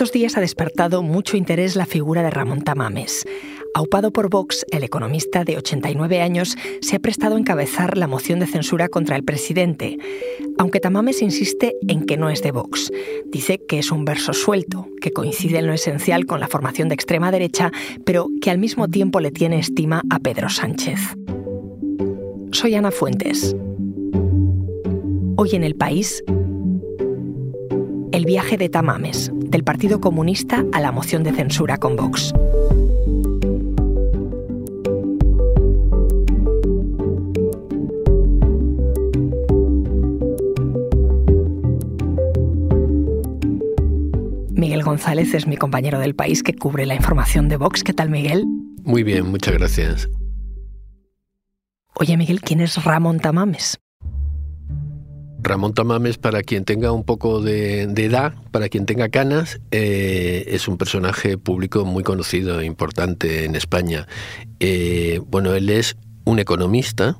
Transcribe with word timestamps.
Estos 0.00 0.12
días 0.12 0.38
ha 0.38 0.40
despertado 0.40 1.02
mucho 1.02 1.36
interés 1.36 1.76
la 1.76 1.84
figura 1.84 2.22
de 2.22 2.30
Ramón 2.30 2.62
Tamames. 2.62 3.26
Aupado 3.74 4.14
por 4.14 4.30
Vox, 4.30 4.64
el 4.70 4.82
economista 4.82 5.44
de 5.44 5.58
89 5.58 6.22
años 6.22 6.56
se 6.80 6.96
ha 6.96 7.00
prestado 7.00 7.36
a 7.36 7.38
encabezar 7.38 7.98
la 7.98 8.06
moción 8.06 8.40
de 8.40 8.46
censura 8.46 8.88
contra 8.88 9.14
el 9.16 9.24
presidente, 9.24 9.98
aunque 10.56 10.80
Tamames 10.80 11.20
insiste 11.20 11.74
en 11.86 12.06
que 12.06 12.16
no 12.16 12.30
es 12.30 12.42
de 12.42 12.50
Vox. 12.50 12.90
Dice 13.26 13.60
que 13.68 13.78
es 13.78 13.92
un 13.92 14.06
verso 14.06 14.32
suelto, 14.32 14.88
que 15.02 15.12
coincide 15.12 15.58
en 15.58 15.66
lo 15.66 15.74
esencial 15.74 16.24
con 16.24 16.40
la 16.40 16.48
formación 16.48 16.88
de 16.88 16.94
extrema 16.94 17.30
derecha, 17.30 17.70
pero 18.06 18.28
que 18.40 18.50
al 18.50 18.56
mismo 18.56 18.88
tiempo 18.88 19.20
le 19.20 19.30
tiene 19.30 19.58
estima 19.58 20.00
a 20.08 20.18
Pedro 20.18 20.48
Sánchez. 20.48 20.98
Soy 22.52 22.74
Ana 22.74 22.90
Fuentes. 22.90 23.54
Hoy 25.36 25.50
en 25.52 25.62
el 25.62 25.74
país, 25.74 26.24
el 28.20 28.26
viaje 28.26 28.58
de 28.58 28.68
Tamames, 28.68 29.30
del 29.32 29.64
Partido 29.64 29.98
Comunista 29.98 30.62
a 30.74 30.80
la 30.80 30.92
moción 30.92 31.22
de 31.22 31.32
censura 31.32 31.78
con 31.78 31.96
Vox. 31.96 32.34
Miguel 44.50 44.82
González 44.82 45.32
es 45.32 45.46
mi 45.46 45.56
compañero 45.56 45.98
del 45.98 46.14
país 46.14 46.42
que 46.42 46.52
cubre 46.52 46.84
la 46.84 46.94
información 46.94 47.48
de 47.48 47.56
Vox. 47.56 47.82
¿Qué 47.82 47.94
tal, 47.94 48.10
Miguel? 48.10 48.44
Muy 48.84 49.02
bien, 49.02 49.30
muchas 49.30 49.54
gracias. 49.54 50.10
Oye, 51.94 52.18
Miguel, 52.18 52.42
¿quién 52.42 52.60
es 52.60 52.84
Ramón 52.84 53.18
Tamames? 53.18 53.80
Ramón 55.42 55.74
Tamames, 55.74 56.18
para 56.18 56.42
quien 56.42 56.64
tenga 56.64 56.92
un 56.92 57.04
poco 57.04 57.40
de, 57.40 57.82
edad, 57.82 58.34
para 58.50 58.68
quien 58.68 58.86
tenga 58.86 59.08
canas, 59.08 59.60
eh, 59.70 60.44
es 60.48 60.68
un 60.68 60.76
personaje 60.76 61.38
público 61.38 61.84
muy 61.84 62.02
conocido 62.02 62.60
e 62.60 62.66
importante 62.66 63.44
en 63.44 63.54
España. 63.54 64.06
Eh, 64.60 65.20
bueno, 65.26 65.54
él 65.54 65.70
es 65.70 65.96
un 66.24 66.38
economista, 66.38 67.18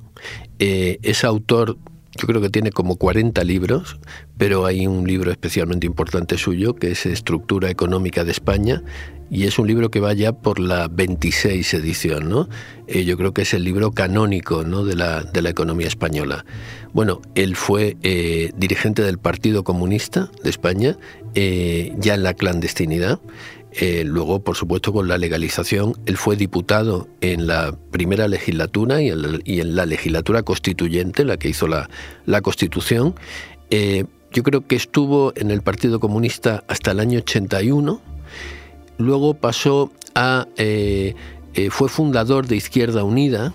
eh, 0.59 0.99
es 1.03 1.25
autor 1.25 1.79
yo 2.19 2.27
creo 2.27 2.41
que 2.41 2.51
tiene 2.51 2.73
como 2.73 2.97
40 2.97 3.45
libros, 3.45 3.99
pero 4.37 4.67
hay 4.67 4.87
un 4.87 5.07
libro 5.07 5.31
especialmente 5.31 5.87
importante 5.87 6.37
suyo 6.39 6.75
que 6.75 6.91
es 6.91 7.07
Estructura 7.07 7.71
Económica 7.71 8.25
de 8.25 8.33
España 8.33 8.83
y 9.31 9.45
es 9.45 9.61
un 9.61 9.69
libro 9.69 9.91
que 9.93 10.01
va 10.01 10.13
ya 10.13 10.33
por 10.33 10.59
la 10.59 10.89
26 10.89 11.73
edición, 11.75 12.29
¿no? 12.29 12.49
Yo 12.89 13.17
creo 13.17 13.33
que 13.33 13.43
es 13.43 13.55
el 13.55 13.63
libro 13.63 13.93
canónico 13.93 14.65
¿no? 14.65 14.85
de, 14.85 14.97
la, 14.97 15.23
de 15.23 15.41
la 15.41 15.51
economía 15.51 15.87
española. 15.87 16.45
Bueno, 16.93 17.21
él 17.35 17.57
fue 17.57 17.97
eh, 18.03 18.53
dirigente 18.57 19.03
del 19.03 19.19
Partido 19.19 19.65
Comunista 19.65 20.31
de 20.43 20.51
España, 20.51 20.97
eh, 21.35 21.95
ya 21.99 22.15
en 22.15 22.23
la 22.23 22.35
clandestinidad. 22.35 23.21
luego, 24.05 24.41
por 24.41 24.57
supuesto, 24.57 24.93
con 24.93 25.07
la 25.07 25.17
legalización, 25.17 25.95
él 26.07 26.17
fue 26.17 26.35
diputado 26.37 27.09
en 27.21 27.47
la 27.47 27.77
primera 27.93 28.27
legislatura 28.27 29.01
y 29.01 29.11
en 29.11 29.77
la, 29.77 29.87
legislatura 29.87 30.43
constituyente, 30.43 31.25
la 31.25 31.37
que 31.37 31.49
hizo 31.49 31.69
la, 31.69 31.89
la 32.27 32.41
Constitución. 32.41 33.15
yo 33.71 34.43
creo 34.43 34.67
que 34.67 34.75
estuvo 34.75 35.33
en 35.37 35.53
el 35.53 35.63
Partido 35.63 36.01
Comunista 36.01 36.65
hasta 36.67 36.91
el 36.91 36.99
año 36.99 37.21
81 37.21 38.01
luego 39.01 39.35
pasó 39.35 39.91
a... 40.15 40.47
Eh, 40.57 41.15
eh, 41.55 41.69
fue 41.71 41.89
fundador 41.89 42.47
de 42.47 42.55
Izquierda 42.55 43.03
Unida, 43.03 43.53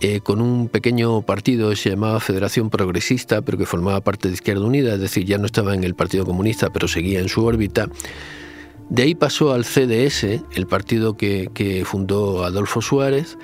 eh, 0.00 0.20
con 0.20 0.40
un 0.40 0.68
pequeño 0.68 1.22
partido 1.22 1.74
se 1.74 1.90
llamaba 1.90 2.20
Federación 2.20 2.70
Progresista, 2.70 3.42
pero 3.42 3.58
que 3.58 3.66
formaba 3.66 4.00
parte 4.02 4.28
de 4.28 4.34
Izquierda 4.34 4.64
Unida, 4.64 4.94
es 4.94 5.00
decir, 5.00 5.24
ya 5.24 5.38
no 5.38 5.46
estaba 5.46 5.74
en 5.74 5.84
el 5.84 5.94
Partido 5.94 6.24
Comunista, 6.24 6.70
pero 6.70 6.88
seguía 6.88 7.20
en 7.20 7.28
su 7.28 7.44
órbita. 7.44 7.88
De 8.88 9.02
ahí 9.02 9.14
pasó 9.14 9.52
al 9.52 9.64
CDS, 9.64 10.42
el 10.54 10.66
partido 10.66 11.16
que, 11.16 11.82
fundó 11.84 12.44
Adolfo 12.44 12.80
Suárez, 12.80 13.36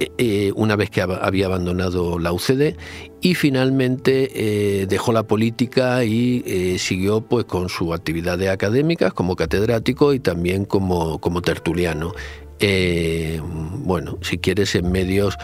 eh, 0.00 0.10
eh, 0.16 0.52
una 0.56 0.74
vez 0.74 0.90
que 0.90 1.02
había 1.02 1.46
abandonado 1.46 2.18
la 2.18 2.32
UCD 2.32 2.76
y 3.20 3.34
finalmente 3.34 4.30
eh, 4.34 4.86
dejó 4.86 5.12
la 5.12 5.22
política 5.22 6.04
y 6.04 6.78
siguió 6.78 7.20
pues 7.20 7.44
con 7.44 7.68
sus 7.68 7.94
actividades 7.94 8.48
académicas 8.48 9.12
como 9.12 9.36
catedrático 9.36 10.14
y 10.14 10.18
también 10.18 10.64
como, 10.64 11.20
como 11.20 11.42
tertuliano. 11.42 12.12
Bueno, 12.60 14.18
si 14.22 14.38
quieres, 14.38 14.74
en 14.74 14.90
medios 14.90 15.36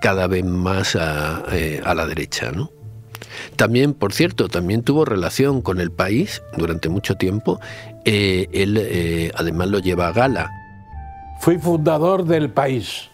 cada 0.00 0.26
vez 0.26 0.44
más 0.44 0.96
a, 0.96 1.42
la 1.94 2.06
derecha, 2.06 2.52
¿no? 2.52 2.70
También, 3.56 3.94
por 3.94 4.12
cierto, 4.12 4.48
también 4.48 4.82
tuvo 4.82 5.04
relación 5.04 5.60
con 5.60 5.80
el 5.80 5.90
país 5.90 6.42
durante 6.56 6.88
mucho 6.88 7.16
tiempo. 7.16 7.60
él 8.04 9.32
además 9.34 9.68
lo 9.68 9.78
lleva 9.80 10.08
a 10.08 10.12
gala. 10.12 10.50
Fui 11.40 11.58
fundador 11.58 12.24
del 12.24 12.50
país 12.50 13.10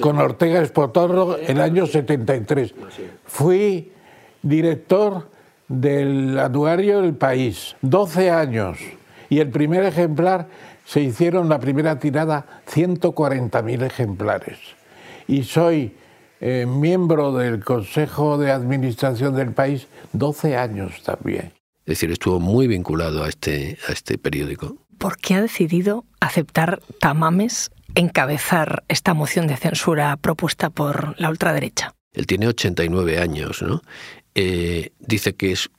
con 0.00 0.18
Ortega 0.18 0.62
Espotorro 0.62 1.38
en 1.38 1.56
el 1.56 1.60
año 1.60 1.86
73. 1.86 2.74
Fui 3.26 3.92
director 4.42 5.28
del 5.68 6.38
anuario 6.38 7.00
El 7.00 7.14
País, 7.14 7.76
12 7.82 8.30
años, 8.30 8.78
y 9.28 9.40
el 9.40 9.48
primer 9.50 9.84
ejemplar 9.84 10.48
se 10.84 11.00
hicieron 11.00 11.48
la 11.48 11.58
primera 11.58 11.98
tirada 11.98 12.62
140.000 12.70 13.84
ejemplares. 13.84 14.58
Y 15.26 15.44
soy 15.44 15.94
eh, 16.40 16.66
miembro 16.66 17.32
del 17.32 17.64
Consejo 17.64 18.38
de 18.38 18.50
Administración 18.50 19.34
del 19.34 19.52
País 19.52 19.86
12 20.12 20.56
años 20.56 21.02
también. 21.04 21.52
Es 21.84 21.98
decir, 21.98 22.10
estuvo 22.10 22.40
muy 22.40 22.66
vinculado 22.66 23.24
a 23.24 23.28
este, 23.28 23.78
a 23.88 23.92
este 23.92 24.18
periódico. 24.18 24.76
¿Por 24.98 25.16
qué 25.16 25.34
ha 25.34 25.42
decidido 25.42 26.04
aceptar 26.20 26.80
Tamames 27.00 27.70
encabezar 27.94 28.84
esta 28.88 29.14
moción 29.14 29.46
de 29.46 29.56
censura 29.56 30.16
propuesta 30.16 30.70
por 30.70 31.18
la 31.20 31.28
ultraderecha? 31.28 31.94
Él 32.12 32.26
tiene 32.26 32.46
89 32.48 33.18
años, 33.18 33.62
¿no? 33.62 33.82
Eh, 34.34 34.90
dice 34.98 35.34
que 35.34 35.52
es 35.52 35.70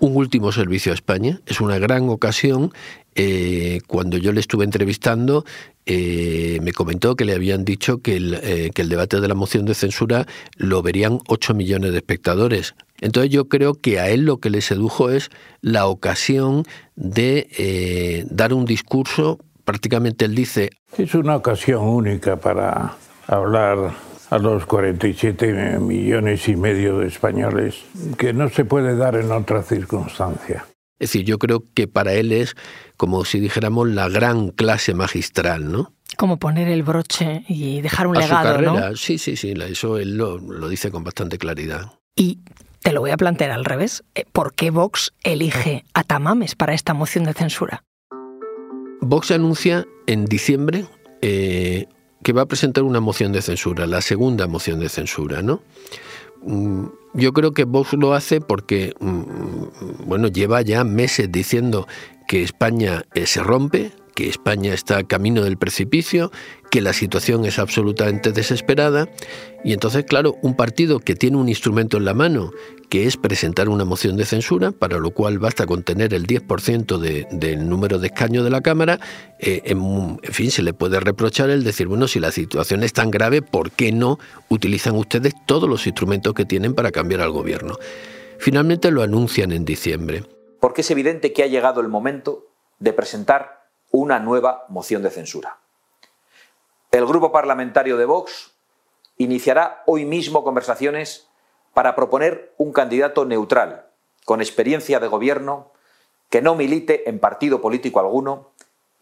un 0.00 0.16
último 0.16 0.52
servicio 0.52 0.92
a 0.92 0.94
España, 0.94 1.40
es 1.46 1.60
una 1.60 1.78
gran 1.78 2.08
ocasión. 2.08 2.72
Eh, 3.14 3.80
cuando 3.86 4.18
yo 4.18 4.32
le 4.32 4.40
estuve 4.40 4.64
entrevistando, 4.64 5.44
eh, 5.86 6.58
me 6.62 6.72
comentó 6.72 7.16
que 7.16 7.24
le 7.24 7.34
habían 7.34 7.64
dicho 7.64 8.02
que 8.02 8.16
el, 8.16 8.72
que 8.74 8.82
el, 8.82 8.88
debate 8.88 9.20
de 9.20 9.28
la 9.28 9.34
moción 9.34 9.64
de 9.64 9.74
censura 9.74 10.26
lo 10.56 10.82
verían 10.82 11.20
8 11.28 11.54
millones 11.54 11.92
de 11.92 11.98
espectadores. 11.98 12.74
Entonces 13.00 13.30
yo 13.30 13.48
creo 13.48 13.74
que 13.74 14.00
a 14.00 14.10
él 14.10 14.24
lo 14.24 14.38
que 14.38 14.50
le 14.50 14.60
sedujo 14.60 15.10
es 15.10 15.30
la 15.62 15.86
ocasión 15.86 16.64
de 16.94 18.26
dar 18.30 18.52
un 18.52 18.64
discurso 18.64 19.38
prácticamente 19.66 20.24
él 20.24 20.34
dice... 20.34 20.70
Es 20.96 21.14
una 21.14 21.36
ocasión 21.36 21.82
única 21.82 22.36
para 22.36 22.94
hablar 23.26 23.92
a 24.30 24.38
los 24.38 24.66
47 24.66 25.78
millones 25.80 26.48
y 26.48 26.56
medio 26.56 26.98
de 26.98 27.06
españoles 27.06 27.76
que 28.18 28.32
no 28.32 28.48
se 28.48 28.64
puede 28.64 28.96
dar 28.96 29.16
en 29.16 29.30
otra 29.30 29.62
circunstancia. 29.62 30.66
Es 30.98 31.10
decir, 31.10 31.26
yo 31.26 31.38
creo 31.38 31.62
que 31.74 31.88
para 31.88 32.14
él 32.14 32.32
es 32.32 32.54
como 32.96 33.24
si 33.24 33.38
dijéramos 33.38 33.88
la 33.88 34.08
gran 34.08 34.48
clase 34.48 34.94
magistral, 34.94 35.70
¿no? 35.70 35.92
Como 36.16 36.38
poner 36.38 36.68
el 36.68 36.82
broche 36.82 37.44
y 37.48 37.82
dejar 37.82 38.06
un 38.06 38.16
legado, 38.16 38.60
¿no? 38.62 38.96
Sí, 38.96 39.18
sí, 39.18 39.36
sí, 39.36 39.52
eso 39.68 39.98
él 39.98 40.16
lo, 40.16 40.38
lo 40.38 40.68
dice 40.68 40.90
con 40.90 41.04
bastante 41.04 41.36
claridad. 41.36 41.92
Y 42.14 42.40
te 42.80 42.92
lo 42.92 43.00
voy 43.00 43.10
a 43.10 43.16
plantear 43.16 43.50
al 43.50 43.64
revés. 43.64 44.04
Eh, 44.14 44.24
¿Por 44.32 44.54
qué 44.54 44.70
Vox 44.70 45.12
elige 45.22 45.84
a 45.92 46.04
Tamames 46.04 46.54
para 46.54 46.72
esta 46.72 46.94
moción 46.94 47.24
de 47.24 47.34
censura? 47.34 47.82
Vox 49.00 49.30
anuncia 49.30 49.84
en 50.06 50.24
diciembre 50.24 50.86
eh, 51.20 51.86
que 52.26 52.32
va 52.32 52.42
a 52.42 52.46
presentar 52.46 52.82
una 52.82 52.98
moción 52.98 53.30
de 53.30 53.40
censura, 53.40 53.86
la 53.86 54.00
segunda 54.00 54.48
moción 54.48 54.80
de 54.80 54.88
censura, 54.88 55.42
¿no? 55.42 55.62
Mm, 56.42 56.86
yo 57.14 57.32
creo 57.32 57.52
que 57.52 57.62
Vox 57.62 57.92
lo 57.92 58.14
hace 58.14 58.40
porque, 58.40 58.94
mm, 58.98 60.08
bueno, 60.08 60.26
lleva 60.26 60.60
ya 60.62 60.82
meses 60.82 61.30
diciendo 61.30 61.86
que 62.26 62.42
España 62.42 63.04
eh, 63.14 63.26
se 63.26 63.44
rompe, 63.44 63.92
que 64.16 64.28
España 64.28 64.74
está 64.74 65.04
camino 65.04 65.44
del 65.44 65.56
precipicio, 65.56 66.32
que 66.76 66.82
la 66.82 66.92
situación 66.92 67.46
es 67.46 67.58
absolutamente 67.58 68.32
desesperada. 68.32 69.08
Y 69.64 69.72
entonces, 69.72 70.04
claro, 70.04 70.36
un 70.42 70.54
partido 70.56 71.00
que 71.00 71.14
tiene 71.14 71.38
un 71.38 71.48
instrumento 71.48 71.96
en 71.96 72.04
la 72.04 72.12
mano, 72.12 72.50
que 72.90 73.06
es 73.06 73.16
presentar 73.16 73.70
una 73.70 73.86
moción 73.86 74.18
de 74.18 74.26
censura, 74.26 74.72
para 74.72 74.98
lo 74.98 75.10
cual 75.12 75.38
basta 75.38 75.64
con 75.64 75.84
tener 75.84 76.12
el 76.12 76.26
10% 76.26 76.98
del 77.30 77.66
número 77.66 77.98
de 77.98 78.08
escaños 78.08 78.44
de 78.44 78.50
la 78.50 78.60
Cámara, 78.60 79.00
eh, 79.38 79.62
en, 79.64 80.18
fin, 80.20 80.50
se 80.50 80.62
le 80.62 80.74
puede 80.74 81.00
reprochar 81.00 81.48
el 81.48 81.64
decir, 81.64 81.86
bueno, 81.86 82.08
si 82.08 82.20
la 82.20 82.30
situación 82.30 82.82
es 82.82 82.92
tan 82.92 83.10
grave, 83.10 83.40
¿por 83.40 83.70
qué 83.70 83.90
no 83.90 84.18
utilizan 84.50 84.96
ustedes 84.96 85.32
todos 85.46 85.70
los 85.70 85.86
instrumentos 85.86 86.34
que 86.34 86.44
tienen 86.44 86.74
para 86.74 86.90
cambiar 86.90 87.22
al 87.22 87.30
gobierno? 87.30 87.78
Finalmente 88.38 88.90
lo 88.90 89.00
anuncian 89.00 89.50
en 89.50 89.64
diciembre. 89.64 90.24
Porque 90.60 90.82
es 90.82 90.90
evidente 90.90 91.32
que 91.32 91.42
ha 91.42 91.46
llegado 91.46 91.80
el 91.80 91.88
momento 91.88 92.50
de 92.80 92.92
presentar 92.92 93.70
una 93.90 94.20
nueva 94.20 94.66
moción 94.68 95.02
de 95.02 95.08
censura. 95.08 95.60
El 96.96 97.04
grupo 97.04 97.30
parlamentario 97.30 97.98
de 97.98 98.06
Vox 98.06 98.52
iniciará 99.18 99.82
hoy 99.84 100.06
mismo 100.06 100.42
conversaciones 100.42 101.28
para 101.74 101.94
proponer 101.94 102.54
un 102.56 102.72
candidato 102.72 103.26
neutral, 103.26 103.88
con 104.24 104.40
experiencia 104.40 104.98
de 104.98 105.06
gobierno 105.06 105.72
que 106.30 106.40
no 106.40 106.54
milite 106.54 107.06
en 107.10 107.18
partido 107.18 107.60
político 107.60 108.00
alguno 108.00 108.52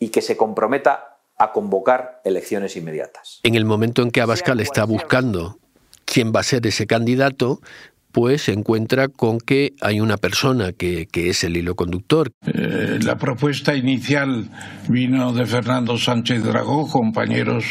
y 0.01 0.09
que 0.09 0.23
se 0.23 0.37
comprometa 0.37 1.19
a 1.39 1.53
convocar 1.53 2.21
elecciones 2.25 2.75
inmediatas. 2.75 3.39
En 3.45 3.55
el 3.55 3.65
momento 3.65 4.03
en 4.03 4.11
que 4.11 4.21
Abascal 4.21 4.59
está 4.59 4.85
buscando 4.85 5.59
quién 6.05 6.33
va 6.35 6.41
a 6.41 6.43
ser 6.43 6.67
ese 6.67 6.89
candidato, 6.89 7.61
pues 8.15 8.43
se 8.43 8.53
encuentra 8.53 9.09
con 9.09 9.39
que 9.39 9.73
hay 9.81 9.99
una 9.99 10.17
persona 10.17 10.71
que, 10.71 11.09
es 11.13 11.43
el 11.43 11.57
hilo 11.57 11.75
conductor. 11.75 12.31
Eh, 12.47 13.01
la 13.03 13.19
propuesta 13.19 13.75
inicial 13.75 14.49
vino 14.89 15.33
de 15.33 15.45
Fernando 15.47 15.99
Sánchez 15.99 16.45
Dragó, 16.45 16.89
compañeros 16.89 17.65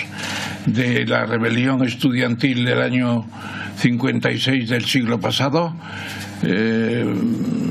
de 0.66 1.06
la 1.06 1.26
rebelión 1.26 1.86
estudiantil 1.86 2.66
del 2.66 2.82
año 2.82 3.26
56 3.78 4.70
del 4.70 4.84
siglo 4.84 5.18
pasado. 5.22 5.74
Eh, 6.44 7.06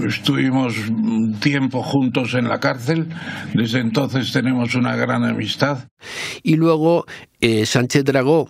estuvimos 0.08 0.74
un 0.88 1.34
tiempo 1.40 1.82
juntos 1.82 2.32
en 2.32 2.48
la 2.48 2.58
cárcel, 2.58 3.08
desde 3.52 3.80
entonces 3.80 4.32
tenemos 4.32 4.74
una 4.74 4.96
gran 4.96 5.24
amistad. 5.24 5.88
Y 6.42 6.56
luego 6.56 7.04
eh, 7.38 7.66
Sánchez 7.66 8.04
Dragó, 8.04 8.48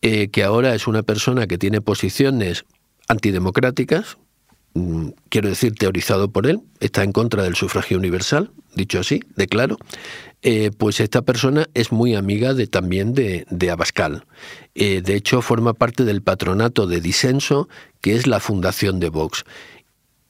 que 0.00 0.42
ahora 0.42 0.74
es 0.74 0.88
una 0.88 1.04
persona 1.04 1.46
que 1.46 1.58
tiene 1.58 1.80
posiciones 1.80 2.64
antidemocráticas, 3.12 4.18
mm, 4.74 5.08
quiero 5.28 5.48
decir, 5.48 5.74
teorizado 5.74 6.30
por 6.30 6.46
él, 6.46 6.60
está 6.80 7.04
en 7.04 7.12
contra 7.12 7.44
del 7.44 7.54
sufragio 7.54 7.98
universal, 7.98 8.50
dicho 8.74 8.98
así, 9.00 9.20
de 9.36 9.46
claro, 9.46 9.78
eh, 10.42 10.72
pues 10.76 10.98
esta 10.98 11.22
persona 11.22 11.68
es 11.72 11.92
muy 11.92 12.16
amiga 12.16 12.52
de, 12.52 12.66
también 12.66 13.14
de, 13.14 13.70
Abascal. 13.70 14.24
Eh, 14.74 15.00
de 15.00 15.14
hecho, 15.14 15.40
forma 15.40 15.72
parte 15.72 16.04
del 16.04 16.20
patronato 16.20 16.88
de 16.88 17.00
disenso, 17.00 17.68
que 18.00 18.14
es 18.16 18.26
la 18.26 18.40
fundación 18.40 18.98
de 18.98 19.08
Vox. 19.08 19.44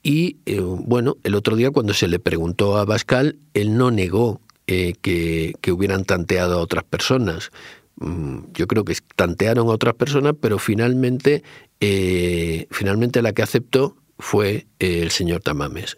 Y 0.03 0.37
eh, 0.45 0.59
bueno, 0.61 1.17
el 1.23 1.33
otro 1.33 1.55
día 1.55 1.71
cuando 1.71 1.95
se 1.95 2.07
le 2.07 2.19
preguntó 2.19 2.77
a 2.77 2.81
Abascal, 2.81 3.37
él 3.55 3.75
no 3.75 3.89
negó 3.89 4.39
que, 4.65 5.53
que 5.61 5.71
hubieran 5.71 6.05
tanteado 6.05 6.57
a 6.57 6.61
otras 6.61 6.83
personas. 6.83 7.51
Mm, 7.97 8.51
yo 8.53 8.67
creo 8.67 8.83
que 8.83 8.95
tantearon 9.15 9.67
a 9.67 9.71
otras 9.71 9.95
personas, 9.95 10.33
pero 10.39 10.59
finalmente 10.59 11.43
eh, 11.79 12.67
finalmente 12.71 13.21
la 13.21 13.33
que 13.33 13.41
aceptó 13.41 13.97
fue 14.17 14.67
eh, 14.79 15.01
el 15.01 15.11
señor 15.11 15.41
Tamames. 15.41 15.97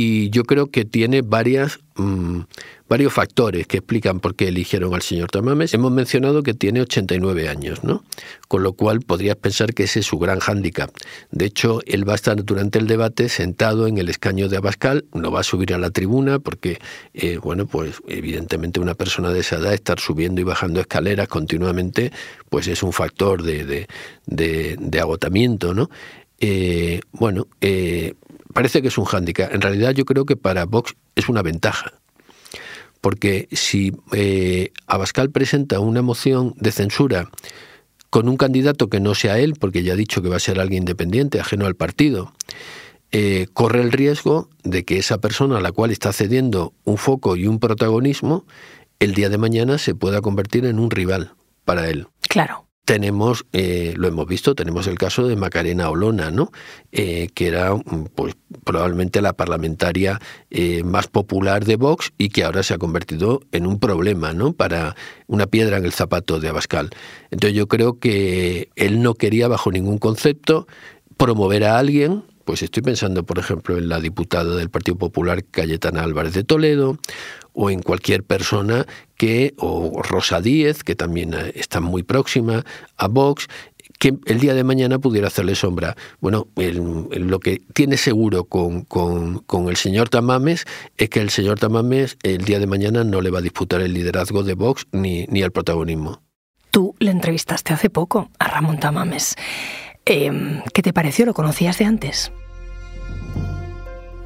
Y 0.00 0.30
yo 0.30 0.44
creo 0.44 0.70
que 0.70 0.84
tiene 0.84 1.22
varias, 1.22 1.80
mm, 1.96 2.42
varios 2.88 3.12
factores 3.12 3.66
que 3.66 3.78
explican 3.78 4.20
por 4.20 4.36
qué 4.36 4.46
eligieron 4.46 4.94
al 4.94 5.02
señor 5.02 5.28
Tamames. 5.28 5.74
Hemos 5.74 5.90
mencionado 5.90 6.44
que 6.44 6.54
tiene 6.54 6.80
89 6.80 7.48
años, 7.48 7.82
¿no? 7.82 8.04
Con 8.46 8.62
lo 8.62 8.74
cual 8.74 9.00
podrías 9.00 9.34
pensar 9.34 9.74
que 9.74 9.82
ese 9.82 9.98
es 9.98 10.06
su 10.06 10.20
gran 10.20 10.38
hándicap. 10.38 10.92
De 11.32 11.46
hecho, 11.46 11.80
él 11.84 12.08
va 12.08 12.12
a 12.12 12.14
estar 12.14 12.44
durante 12.44 12.78
el 12.78 12.86
debate 12.86 13.28
sentado 13.28 13.88
en 13.88 13.98
el 13.98 14.08
escaño 14.08 14.48
de 14.48 14.58
Abascal, 14.58 15.04
no 15.14 15.32
va 15.32 15.40
a 15.40 15.42
subir 15.42 15.74
a 15.74 15.78
la 15.78 15.90
tribuna 15.90 16.38
porque, 16.38 16.78
eh, 17.12 17.38
bueno, 17.38 17.66
pues 17.66 18.00
evidentemente 18.06 18.78
una 18.78 18.94
persona 18.94 19.32
de 19.32 19.40
esa 19.40 19.56
edad 19.56 19.74
estar 19.74 19.98
subiendo 19.98 20.40
y 20.40 20.44
bajando 20.44 20.78
escaleras 20.78 21.26
continuamente, 21.26 22.12
pues 22.50 22.68
es 22.68 22.84
un 22.84 22.92
factor 22.92 23.42
de, 23.42 23.88
de, 24.26 25.00
agotamiento, 25.00 25.74
¿no? 25.74 25.90
Eh, 26.40 27.00
bueno, 27.12 27.48
eh, 27.60 28.14
parece 28.52 28.82
que 28.82 28.88
es 28.88 28.98
un 28.98 29.04
hándicap. 29.04 29.52
En 29.52 29.60
realidad 29.60 29.92
yo 29.92 30.04
creo 30.04 30.24
que 30.24 30.36
para 30.36 30.64
Vox 30.64 30.94
es 31.14 31.28
una 31.28 31.42
ventaja. 31.42 31.92
Porque 33.00 33.48
si 33.52 33.92
eh, 34.12 34.72
Abascal 34.86 35.30
presenta 35.30 35.80
una 35.80 36.02
moción 36.02 36.54
de 36.56 36.72
censura 36.72 37.30
con 38.10 38.28
un 38.28 38.36
candidato 38.36 38.88
que 38.88 39.00
no 39.00 39.14
sea 39.14 39.38
él, 39.38 39.54
porque 39.58 39.82
ya 39.82 39.92
ha 39.92 39.96
dicho 39.96 40.22
que 40.22 40.28
va 40.28 40.36
a 40.36 40.40
ser 40.40 40.58
alguien 40.58 40.82
independiente, 40.82 41.38
ajeno 41.38 41.66
al 41.66 41.76
partido, 41.76 42.32
eh, 43.12 43.46
corre 43.52 43.82
el 43.82 43.92
riesgo 43.92 44.48
de 44.64 44.84
que 44.84 44.98
esa 44.98 45.18
persona 45.18 45.58
a 45.58 45.60
la 45.60 45.72
cual 45.72 45.90
está 45.90 46.12
cediendo 46.12 46.72
un 46.84 46.98
foco 46.98 47.36
y 47.36 47.46
un 47.46 47.60
protagonismo, 47.60 48.44
el 48.98 49.14
día 49.14 49.28
de 49.28 49.38
mañana 49.38 49.78
se 49.78 49.94
pueda 49.94 50.20
convertir 50.20 50.66
en 50.66 50.78
un 50.78 50.90
rival 50.90 51.32
para 51.64 51.88
él. 51.88 52.08
Claro 52.22 52.67
tenemos, 52.88 53.44
eh, 53.52 53.92
lo 53.98 54.08
hemos 54.08 54.26
visto, 54.26 54.54
tenemos 54.54 54.86
el 54.86 54.96
caso 54.96 55.28
de 55.28 55.36
Macarena 55.36 55.90
Olona, 55.90 56.30
¿no? 56.30 56.50
Eh, 56.90 57.28
que 57.34 57.48
era 57.48 57.74
mm, 57.74 58.06
pues, 58.14 58.34
probablemente 58.64 59.20
la 59.20 59.34
parlamentaria 59.34 60.18
eh, 60.48 60.82
más 60.84 61.06
popular 61.06 61.66
de 61.66 61.76
Vox 61.76 62.14
y 62.16 62.30
que 62.30 62.44
ahora 62.44 62.62
se 62.62 62.72
ha 62.72 62.78
convertido 62.78 63.42
en 63.52 63.66
un 63.66 63.78
problema, 63.78 64.32
¿no? 64.32 64.54
Para 64.54 64.96
una 65.26 65.46
piedra 65.46 65.76
en 65.76 65.84
el 65.84 65.92
zapato 65.92 66.40
de 66.40 66.48
Abascal. 66.48 66.88
Entonces 67.30 67.54
yo 67.54 67.68
creo 67.68 67.98
que 67.98 68.70
él 68.74 69.02
no 69.02 69.12
quería 69.12 69.48
bajo 69.48 69.70
ningún 69.70 69.98
concepto 69.98 70.66
promover 71.18 71.64
a 71.64 71.78
alguien 71.78 72.24
pues 72.48 72.62
estoy 72.62 72.82
pensando, 72.82 73.24
por 73.24 73.38
ejemplo, 73.38 73.76
en 73.76 73.90
la 73.90 74.00
diputada 74.00 74.56
del 74.56 74.70
Partido 74.70 74.96
Popular 74.96 75.44
Cayetana 75.44 76.02
Álvarez 76.02 76.32
de 76.32 76.44
Toledo, 76.44 76.96
o 77.52 77.68
en 77.68 77.82
cualquier 77.82 78.24
persona 78.24 78.86
que, 79.18 79.52
o 79.58 80.00
Rosa 80.02 80.40
Díez, 80.40 80.82
que 80.82 80.94
también 80.94 81.34
eh, 81.34 81.52
está 81.56 81.80
muy 81.80 82.04
próxima 82.04 82.64
a 82.96 83.06
Vox, 83.06 83.48
que 83.98 84.16
el 84.24 84.40
día 84.40 84.54
de 84.54 84.64
mañana 84.64 84.98
pudiera 84.98 85.26
hacerle 85.26 85.56
sombra. 85.56 85.94
Bueno, 86.20 86.48
lo 86.56 87.38
que 87.38 87.60
tiene 87.74 87.98
seguro 87.98 88.44
con, 88.44 88.84
con, 88.84 89.68
el 89.68 89.76
señor 89.76 90.08
Tamames 90.08 90.64
es 90.96 91.10
que 91.10 91.20
el 91.20 91.28
señor 91.28 91.58
Tamames 91.58 92.16
el 92.22 92.46
día 92.46 92.60
de 92.60 92.66
mañana 92.66 93.04
no 93.04 93.20
le 93.20 93.28
va 93.28 93.40
a 93.40 93.42
disputar 93.42 93.82
el 93.82 93.92
liderazgo 93.92 94.42
de 94.42 94.54
Vox 94.54 94.86
ni, 94.90 95.26
ni 95.26 95.42
el 95.42 95.52
protagonismo. 95.52 96.22
Tú 96.70 96.94
le 96.98 97.10
entrevistaste 97.10 97.74
hace 97.74 97.90
poco 97.90 98.30
a 98.38 98.48
Ramón 98.48 98.80
Tamames. 98.80 99.36
Em, 100.10 100.62
¿Qué 100.72 100.80
te 100.80 100.94
pareció? 100.94 101.26
¿Lo 101.26 101.34
conocías 101.34 101.76
de 101.76 101.84
antes? 101.84 102.32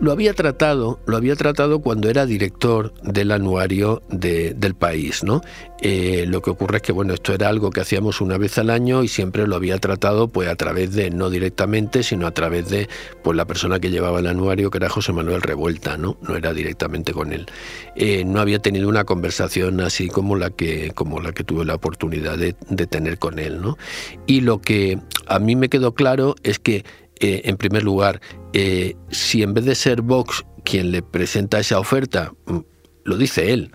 Lo 0.02 0.10
había 0.10 0.34
tratado, 0.34 0.98
lo 1.06 1.16
había 1.16 1.36
tratado 1.36 1.78
cuando 1.78 2.10
era 2.10 2.26
director 2.26 2.92
del 3.04 3.30
anuario 3.30 4.02
del 4.08 4.74
país, 4.74 5.22
¿no? 5.22 5.42
Eh, 5.80 6.24
lo 6.26 6.42
que 6.42 6.50
ocurre 6.50 6.78
es 6.78 6.82
que 6.82 6.90
bueno, 6.90 7.14
esto 7.14 7.32
era 7.32 7.48
algo 7.48 7.70
que 7.70 7.82
hacíamos 7.82 8.20
una 8.20 8.36
vez 8.36 8.58
al 8.58 8.70
año 8.70 9.04
y 9.04 9.08
siempre 9.08 9.46
lo 9.46 9.54
había 9.54 9.78
tratado 9.78 10.26
pues 10.26 10.48
a 10.48 10.56
través 10.56 10.92
de 10.92 11.10
no 11.10 11.30
directamente, 11.30 12.02
sino 12.02 12.26
a 12.26 12.32
través 12.32 12.68
de 12.68 12.88
pues 13.22 13.36
la 13.36 13.44
persona 13.44 13.78
que 13.78 13.90
llevaba 13.90 14.18
el 14.18 14.26
anuario, 14.26 14.72
que 14.72 14.78
era 14.78 14.88
José 14.88 15.12
Manuel 15.12 15.40
Revuelta, 15.40 15.96
¿no? 15.96 16.16
No 16.20 16.34
era 16.34 16.52
directamente 16.52 17.12
con 17.12 17.32
él. 17.32 17.46
Eh, 17.94 18.24
no 18.24 18.40
había 18.40 18.58
tenido 18.58 18.88
una 18.88 19.04
conversación 19.04 19.80
así 19.80 20.08
como 20.08 20.34
la 20.34 20.50
que 20.50 20.90
como 20.96 21.20
la 21.20 21.30
que 21.30 21.44
tuve 21.44 21.64
la 21.64 21.76
oportunidad 21.76 22.38
de, 22.38 22.56
de 22.68 22.86
tener 22.88 23.20
con 23.20 23.38
él, 23.38 23.62
¿no? 23.62 23.78
Y 24.26 24.40
lo 24.40 24.60
que 24.60 24.98
a 25.28 25.38
mí 25.38 25.54
me 25.54 25.68
quedó 25.68 25.94
claro 25.94 26.34
es 26.42 26.58
que 26.58 26.84
eh, 27.22 27.42
en 27.44 27.56
primer 27.56 27.84
lugar, 27.84 28.20
eh, 28.52 28.96
si 29.12 29.44
en 29.44 29.54
vez 29.54 29.64
de 29.64 29.76
ser 29.76 30.02
Vox 30.02 30.44
quien 30.64 30.90
le 30.90 31.02
presenta 31.02 31.60
esa 31.60 31.78
oferta, 31.78 32.32
mm, 32.46 32.58
lo 33.04 33.16
dice 33.16 33.52
él, 33.52 33.70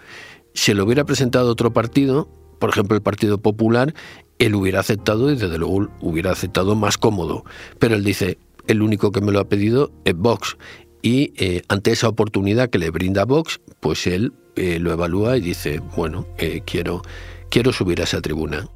se 0.53 0.73
lo 0.73 0.83
hubiera 0.83 1.05
presentado 1.05 1.49
otro 1.49 1.71
partido, 1.71 2.27
por 2.59 2.71
ejemplo 2.71 2.97
el 2.97 3.01
Partido 3.01 3.37
Popular, 3.37 3.93
él 4.37 4.53
hubiera 4.53 4.81
aceptado 4.81 5.31
y 5.31 5.37
desde 5.37 5.57
luego 5.57 5.87
hubiera 6.01 6.31
aceptado 6.31 6.75
más 6.75 6.97
cómodo. 6.97 7.45
Pero 7.79 7.95
él 7.95 8.03
dice, 8.03 8.37
el 8.67 8.81
único 8.81 9.13
que 9.13 9.21
me 9.21 9.31
lo 9.31 9.39
ha 9.39 9.47
pedido 9.47 9.93
es 10.03 10.13
Vox. 10.13 10.57
Y 11.01 11.31
eh, 11.37 11.61
ante 11.69 11.91
esa 11.91 12.09
oportunidad 12.09 12.69
que 12.69 12.79
le 12.79 12.89
brinda 12.89 13.23
Vox, 13.23 13.61
pues 13.79 14.07
él 14.07 14.33
lo 14.57 14.91
evalúa 14.91 15.37
y 15.37 15.41
dice, 15.41 15.79
bueno, 15.95 16.25
quiero, 16.65 17.03
quiero 17.49 17.71
subir 17.71 18.01
a 18.01 18.05
esa 18.05 18.21
tribuna. 18.21 18.67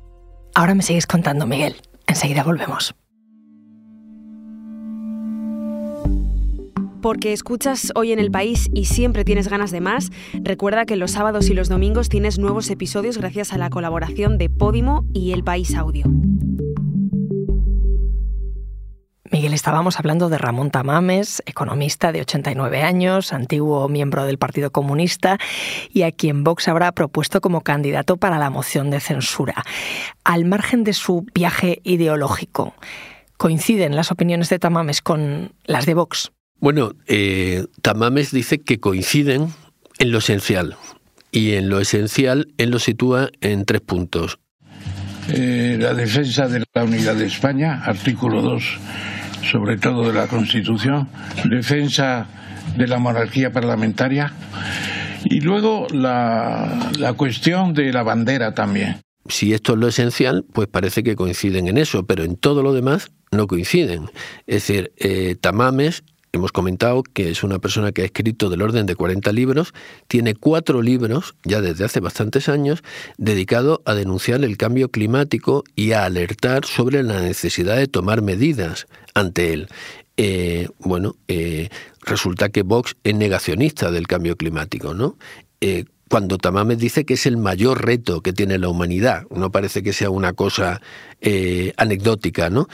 Ahora 0.54 0.76
me 0.76 0.84
sigues 0.84 1.08
contando, 1.08 1.48
Miguel. 1.48 1.76
Enseguida 2.06 2.44
volvemos. 2.44 2.94
Porque 7.02 7.34
escuchas 7.34 7.92
hoy 7.96 8.12
en 8.12 8.20
el 8.20 8.32
país 8.32 8.70
y 8.74 8.86
siempre 8.86 9.26
tienes 9.26 9.48
ganas 9.48 9.72
de 9.72 9.82
más, 9.82 10.12
recuerda 10.44 10.86
que 10.86 10.96
los 10.96 11.12
sábados 11.12 11.50
y 11.50 11.54
los 11.54 11.68
domingos 11.70 12.10
tienes 12.10 12.40
nuevos 12.40 12.70
episodios 12.70 13.18
gracias 13.18 13.54
a 13.54 13.58
la 13.58 13.70
colaboración 13.70 14.38
de 14.38 14.50
Podimo 14.50 15.06
y 15.14 15.34
El 15.34 15.44
País 15.44 15.76
Audio. 15.76 16.06
Miguel, 19.32 19.54
estábamos 19.54 19.98
hablando 19.98 20.28
de 20.28 20.38
Ramón 20.38 20.72
Tamames, 20.72 21.42
economista 21.46 22.12
de 22.12 22.20
89 22.20 22.82
años, 22.82 23.32
antiguo 23.32 23.88
miembro 23.88 24.26
del 24.26 24.38
Partido 24.38 24.72
Comunista 24.72 25.38
y 25.90 26.02
a 26.02 26.12
quien 26.12 26.44
Vox 26.44 26.68
habrá 26.68 26.92
propuesto 26.92 27.40
como 27.40 27.62
candidato 27.62 28.18
para 28.18 28.40
la 28.40 28.50
moción 28.50 28.90
de 28.90 29.00
censura. 29.00 29.64
Al 30.26 30.44
margen 30.44 30.84
de 30.84 30.92
su 30.92 31.26
viaje 31.34 31.80
ideológico, 31.86 32.74
¿coinciden 33.38 33.96
las 33.96 34.12
opiniones 34.12 34.50
de 34.50 34.60
Tamames 34.60 35.02
con 35.02 35.54
las 35.64 35.86
de 35.86 35.94
Vox? 35.94 36.34
Bueno, 36.62 36.92
eh, 37.08 37.66
Tamames 37.82 38.30
dice 38.32 38.62
que 38.62 38.80
coinciden 38.80 39.48
en 39.98 40.12
lo 40.12 40.20
esencial 40.20 40.76
y 41.32 41.54
en 41.54 41.70
lo 41.70 41.80
esencial 41.80 42.54
él 42.60 42.70
lo 42.70 42.78
sitúa 42.78 43.32
en 43.42 43.66
tres 43.66 43.82
puntos. 43.82 44.38
Eh, 45.28 45.78
la 45.80 45.96
defensa 45.96 46.48
de 46.48 46.64
la 46.72 46.84
unidad 46.84 47.16
de 47.16 47.26
España, 47.26 47.82
artículo 47.84 48.44
2, 48.44 48.64
sobre 49.52 49.78
todo 49.78 50.06
de 50.06 50.14
la 50.14 50.28
Constitución, 50.28 51.10
defensa 51.46 52.28
de 52.78 52.86
la 52.86 53.00
monarquía 53.00 53.52
parlamentaria 53.52 54.32
y 55.26 55.42
luego 55.42 55.88
la, 55.92 56.92
la 57.00 57.14
cuestión 57.14 57.74
de 57.74 57.92
la 57.92 58.04
bandera 58.04 58.54
también. 58.54 59.02
Si 59.28 59.52
esto 59.54 59.74
es 59.74 59.80
lo 59.80 59.88
esencial, 59.88 60.46
pues 60.54 60.68
parece 60.68 61.02
que 61.02 61.16
coinciden 61.16 61.68
en 61.68 61.80
eso, 61.80 62.06
pero 62.06 62.24
en 62.24 62.36
todo 62.36 62.62
lo 62.62 62.72
demás 62.72 63.10
no 63.32 63.48
coinciden. 63.48 64.12
Es 64.46 64.68
decir, 64.68 64.92
eh, 64.98 65.36
Tamames 65.42 66.04
hemos 66.34 66.52
comentado 66.52 67.04
que 67.04 67.30
es 67.30 67.44
una 67.44 67.60
persona 67.60 67.92
que 67.92 68.04
ha 68.04 68.06
escrito 68.06 68.50
del 68.50 68.62
orden 68.62 68.86
de 68.86 68.96
40 68.96 69.32
libros, 69.34 69.74
tiene 70.08 70.34
cuatro 70.36 70.82
libros, 70.82 71.36
ya 71.44 71.62
desde 71.62 71.86
hace 71.86 72.00
bastantes 72.00 72.48
años, 72.50 72.84
dedicados 73.18 73.80
a 73.86 73.94
denunciar 73.94 74.44
el 74.44 74.58
cambio 74.58 74.90
climático 74.90 75.64
y 75.76 75.92
a 75.92 76.06
alertar 76.06 76.66
sobre 76.66 77.04
la 77.04 77.22
necesidad 77.22 77.76
de 77.78 77.88
tomar 77.88 78.22
medidas 78.22 78.88
ante 79.14 79.54
él. 79.54 79.68
Eh, 80.18 80.68
bueno, 80.80 81.16
eh, 81.28 81.70
resulta 82.02 82.50
que 82.50 82.62
Vox 82.62 82.96
es 83.04 83.16
negacionista 83.16 83.92
del 83.92 84.08
cambio 84.08 84.38
climático, 84.38 84.94
¿no? 84.94 85.18
Eh, 85.62 85.86
cuando 86.10 86.38
Tamames 86.38 86.78
dice 86.78 87.06
que 87.06 87.14
es 87.14 87.26
el 87.26 87.38
mayor 87.38 87.86
reto 87.86 88.22
que 88.22 88.34
tiene 88.34 88.58
la 88.58 88.68
humanidad, 88.68 89.24
no 89.32 89.50
parece 89.50 89.82
que 89.82 89.94
sea 89.94 90.10
una 90.10 90.34
cosa 90.34 90.82
anecdótica, 91.78 92.50
¿no? 92.50 92.68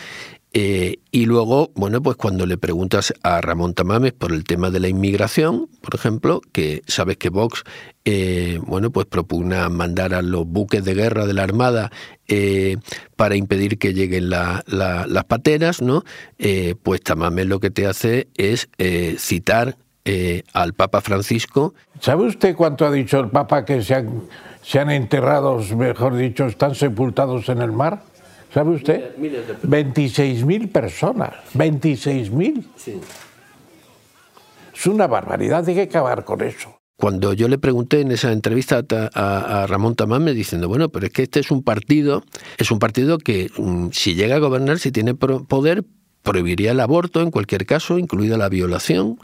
Eh, 0.60 1.02
y 1.12 1.28
luego, 1.28 1.70
bueno, 1.76 2.02
pues 2.02 2.18
cuando 2.18 2.48
le 2.48 2.58
preguntas 2.58 3.14
a 3.22 3.42
Ramón 3.42 3.76
Tamames 3.76 4.14
por 4.14 4.32
el 4.32 4.44
tema 4.44 4.72
de 4.72 4.80
la 4.80 4.88
inmigración, 4.88 5.70
por 5.82 5.94
ejemplo, 5.94 6.42
que 6.52 6.82
sabes 6.88 7.18
que 7.18 7.30
Vox, 7.30 7.64
eh, 8.06 8.60
bueno, 8.66 8.90
pues 8.90 9.06
propugna 9.06 9.70
mandar 9.70 10.16
a 10.16 10.24
los 10.24 10.48
buques 10.48 10.84
de 10.84 10.96
guerra 10.96 11.28
de 11.28 11.36
la 11.36 11.44
Armada 11.44 11.92
eh, 12.28 12.78
para 13.16 13.36
impedir 13.36 13.78
que 13.78 13.94
lleguen 13.94 14.32
las 14.32 14.64
pateras, 15.28 15.84
¿no? 15.84 16.04
pues 16.82 17.04
Tamames 17.04 17.46
lo 17.46 17.60
que 17.60 17.70
te 17.70 17.86
hace 17.86 18.28
es 18.36 18.68
citar 19.20 19.78
al 20.54 20.74
Papa 20.74 21.02
Francisco. 21.02 21.76
¿Sabe 22.00 22.26
usted 22.26 22.56
cuánto 22.56 22.84
ha 22.88 22.92
dicho 22.92 23.20
el 23.20 23.30
Papa 23.30 23.64
que 23.64 23.84
se 23.84 23.94
han, 23.94 24.24
se 24.64 24.80
han 24.80 24.90
enterrado, 24.90 25.60
mejor 25.78 26.16
dicho, 26.16 26.48
están 26.48 26.74
sepultados 26.74 27.48
en 27.50 27.62
el 27.62 27.72
mar? 27.72 28.02
¿Sabe 28.54 28.76
usted? 28.76 29.16
26.000 29.18 30.72
personas. 30.72 31.34
26.000. 31.54 32.64
Sí. 32.76 33.00
Es 34.74 34.86
una 34.86 35.08
barbaridad, 35.08 35.68
hay 35.68 35.76
que 35.76 35.82
acabar 35.82 36.24
con 36.24 36.42
eso. 36.42 36.78
Cuando 36.98 37.34
yo 37.34 37.48
le 37.48 37.60
pregunté 37.60 38.02
en 38.02 38.12
esa 38.12 38.32
entrevista 38.32 38.84
a, 39.14 39.66
Ramón 39.68 39.96
Tamán, 39.96 40.24
me 40.24 40.34
diciendo, 40.34 40.68
bueno, 40.68 40.90
pero 40.90 41.08
es 41.08 41.14
que 41.14 41.24
este 41.24 41.40
es 41.40 41.52
un 41.52 41.62
partido, 41.62 42.24
es 42.58 42.72
un 42.72 42.80
partido 42.80 43.20
que 43.20 43.52
mm, 43.56 43.90
si 43.92 44.16
llega 44.16 44.36
a 44.36 44.40
gobernar, 44.40 44.80
si 44.80 44.92
tiene 44.92 45.14
poder, 45.14 45.84
prohibiría 46.24 46.72
el 46.72 46.80
aborto 46.80 47.22
en 47.22 47.32
cualquier 47.32 47.66
caso, 47.66 48.00
incluida 48.00 48.38
la 48.38 48.50
violación, 48.50 49.20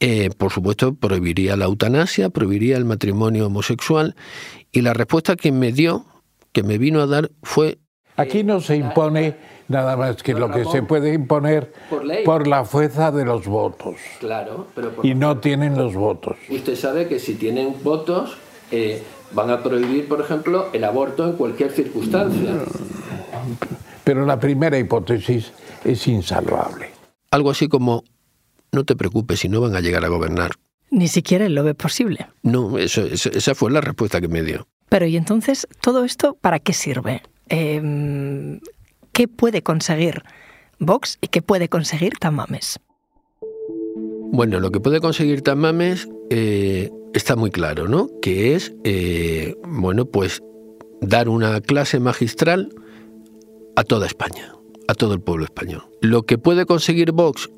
eh, 0.00 0.30
por 0.36 0.52
supuesto 0.52 0.94
prohibiría 0.94 1.56
la 1.56 1.64
eutanasia, 1.64 2.28
prohibiría 2.28 2.76
el 2.76 2.84
matrimonio 2.84 3.46
homosexual, 3.46 4.14
y 4.70 4.82
la 4.82 4.92
respuesta 4.92 5.34
que 5.36 5.50
me 5.50 5.72
dio, 5.72 6.04
que 6.52 6.62
me 6.62 6.76
vino 6.76 7.00
a 7.00 7.06
dar, 7.06 7.30
fue 7.42 7.78
Aquí 8.16 8.44
no 8.44 8.60
se 8.60 8.76
impone 8.76 9.36
nada 9.68 9.96
más 9.96 10.22
que 10.22 10.34
lo 10.34 10.50
que 10.50 10.64
se 10.64 10.82
puede 10.82 11.12
imponer 11.12 11.72
por, 12.24 12.46
la 12.46 12.64
fuerza 12.64 13.10
de 13.10 13.24
los 13.24 13.46
votos. 13.46 13.96
Claro, 14.20 14.68
pero 14.74 14.92
y 15.02 15.14
no 15.14 15.38
tienen 15.38 15.76
los 15.76 15.94
votos. 15.94 16.36
Usted 16.48 16.76
sabe 16.76 17.08
que 17.08 17.18
si 17.18 17.34
tienen 17.34 17.74
votos 17.82 18.36
eh, 18.70 19.02
van 19.32 19.50
a 19.50 19.62
prohibir, 19.62 20.08
por 20.08 20.20
ejemplo, 20.20 20.68
el 20.72 20.84
aborto 20.84 21.26
en 21.26 21.32
cualquier 21.32 21.72
circunstancia. 21.72 22.52
Pero 24.04 24.24
la 24.26 24.38
primera 24.38 24.78
hipótesis 24.78 25.52
es 25.84 26.06
insalvable. 26.06 26.90
Algo 27.30 27.50
así 27.50 27.68
como, 27.68 28.04
no 28.70 28.84
te 28.84 28.94
preocupes 28.94 29.40
si 29.40 29.48
no 29.48 29.60
van 29.60 29.74
a 29.74 29.80
llegar 29.80 30.04
a 30.04 30.08
gobernar. 30.08 30.52
Ni 30.90 31.08
siquiera 31.08 31.48
lo 31.48 31.64
ve 31.64 31.74
posible. 31.74 32.28
No, 32.42 32.78
esa 32.78 33.54
fue 33.54 33.72
la 33.72 33.80
respuesta 33.80 34.20
que 34.20 34.28
me 34.28 34.42
dio. 34.42 34.68
Pero 34.88 35.06
¿y 35.06 35.16
entonces 35.16 35.66
todo 35.80 36.04
esto 36.04 36.36
para 36.40 36.60
qué 36.60 36.72
sirve? 36.72 37.22
Em, 37.48 38.60
qué 39.12 39.28
puede 39.28 39.62
conseguir 39.62 40.22
Vox 40.78 41.18
y 41.20 41.28
qué 41.28 41.42
puede 41.42 41.68
conseguir 41.68 42.14
Tamames. 42.18 42.78
Bueno, 44.32 44.58
lo 44.58 44.72
que 44.72 44.80
puede 44.80 45.00
conseguir 45.00 45.42
Tamames 45.42 46.08
eh, 46.30 46.90
está 47.12 47.36
muy 47.36 47.50
claro, 47.50 47.86
¿no? 47.86 48.08
Que 48.20 48.54
es, 48.54 48.74
eh, 48.82 49.54
bueno, 49.66 50.06
pues 50.06 50.42
dar 51.00 51.28
una 51.28 51.60
clase 51.60 52.00
magistral 52.00 52.70
a 53.76 53.84
toda 53.84 54.06
España, 54.06 54.52
a 54.88 54.94
todo 54.94 55.14
el 55.14 55.20
pueblo 55.20 55.44
español. 55.44 55.82
Lo 56.00 56.24
que 56.24 56.38
puede 56.38 56.66
conseguir 56.66 57.12
Vox, 57.12 57.48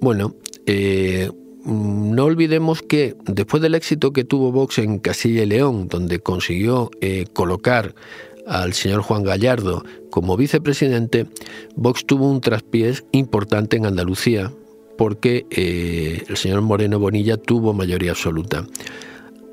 bueno, 0.00 0.36
eh, 0.66 1.30
no 1.64 2.24
olvidemos 2.24 2.82
que 2.82 3.16
después 3.24 3.60
del 3.60 3.74
éxito 3.74 4.12
que 4.12 4.22
tuvo 4.22 4.52
Vox 4.52 4.78
en 4.78 5.00
Castilla 5.00 5.42
y 5.42 5.46
León, 5.46 5.88
donde 5.88 6.20
consiguió 6.20 6.90
colocar 7.32 7.96
al 8.46 8.72
señor 8.72 9.02
Juan 9.02 9.22
Gallardo 9.22 9.84
como 10.10 10.36
vicepresidente, 10.36 11.26
Vox 11.74 12.06
tuvo 12.06 12.30
un 12.30 12.40
traspiés 12.40 13.04
importante 13.12 13.76
en 13.76 13.86
Andalucía 13.86 14.52
porque 14.96 15.46
eh, 15.50 16.24
el 16.28 16.36
señor 16.36 16.62
Moreno 16.62 16.98
Bonilla 16.98 17.36
tuvo 17.36 17.74
mayoría 17.74 18.12
absoluta. 18.12 18.66